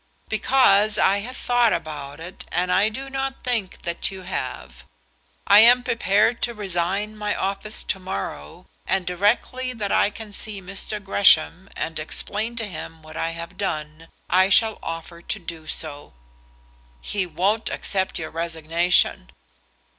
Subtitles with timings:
[0.29, 4.83] "Because I had thought about it, and I do not think that you have.
[5.45, 10.59] I am prepared to resign my office to morrow; and directly that I can see
[10.59, 10.97] Mr.
[11.03, 16.13] Gresham and explain to him what I have done, I shall offer to do so."
[16.99, 19.29] "He won't accept your resignation."